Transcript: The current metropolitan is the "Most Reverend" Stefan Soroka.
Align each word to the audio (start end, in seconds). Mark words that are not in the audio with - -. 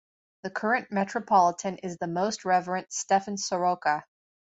The 0.41 0.49
current 0.49 0.91
metropolitan 0.91 1.77
is 1.77 1.99
the 1.99 2.07
"Most 2.07 2.43
Reverend" 2.43 2.87
Stefan 2.89 3.37
Soroka. 3.37 4.03